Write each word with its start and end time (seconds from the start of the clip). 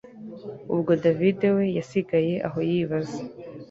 ubwo 0.73 0.91
david 1.03 1.39
we 1.55 1.65
yasigaye 1.77 2.33
aho 2.47 2.59
yibaza 2.69 3.19